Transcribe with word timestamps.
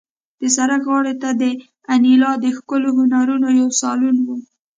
د 0.39 0.41
سړک 0.55 0.81
غاړې 0.91 1.13
ته 1.21 1.29
د 1.41 1.43
انیلا 1.93 2.31
د 2.43 2.45
ښکلو 2.57 2.89
هنرونو 2.99 3.47
یو 3.59 3.69
سالون 3.81 4.17
و 4.25 4.27